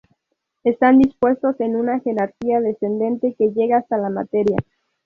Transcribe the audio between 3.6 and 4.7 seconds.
hasta la materia.